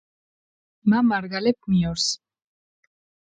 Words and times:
მა 0.89 0.99
მარგალეფ 1.09 1.59
მიორს 1.73 2.05